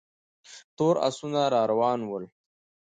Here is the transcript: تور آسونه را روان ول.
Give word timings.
تور 0.77 0.95
آسونه 1.07 1.41
را 1.53 1.61
روان 1.71 1.99
ول. 2.11 2.23